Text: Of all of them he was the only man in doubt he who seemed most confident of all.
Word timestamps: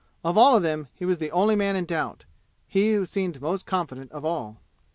Of 0.23 0.35
all 0.35 0.57
of 0.57 0.63
them 0.63 0.87
he 0.95 1.05
was 1.05 1.19
the 1.19 1.29
only 1.29 1.55
man 1.55 1.75
in 1.75 1.85
doubt 1.85 2.25
he 2.67 2.93
who 2.95 3.05
seemed 3.05 3.39
most 3.39 3.67
confident 3.67 4.11
of 4.11 4.25
all. 4.25 4.57